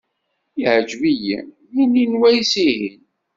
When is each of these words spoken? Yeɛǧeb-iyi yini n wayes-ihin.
Yeɛǧeb-iyi 0.59 1.37
yini 1.73 2.03
n 2.11 2.19
wayes-ihin. 2.21 3.01